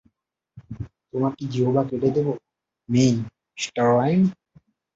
তোমার 1.11 1.31
কি 1.37 1.45
জিহ্বা 1.53 1.81
কেটে 1.83 2.09
দেবো, 2.15 2.33
মিঃ 2.89 3.15
রাইম? 3.79 4.21